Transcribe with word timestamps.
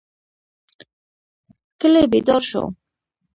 کلی 1.79 2.03
بیدار 2.11 2.41
شو. 2.49 2.63